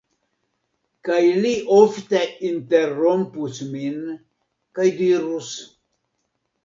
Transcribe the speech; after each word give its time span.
Kaj 1.09 1.17
li 1.43 1.51
ofte 1.75 2.23
interrompus 2.49 3.61
min, 3.75 4.01
kaj 4.79 4.87
dirus: 5.03 5.53